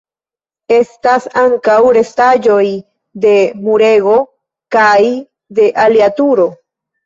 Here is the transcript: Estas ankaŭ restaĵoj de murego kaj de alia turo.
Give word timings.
Estas 0.77 1.27
ankaŭ 1.41 1.75
restaĵoj 1.99 2.65
de 3.27 3.35
murego 3.69 4.17
kaj 4.79 4.99
de 5.63 5.73
alia 5.89 6.13
turo. 6.23 6.53